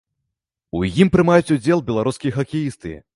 [0.79, 2.95] У ім прымаюць удзел беларускія хакеісты.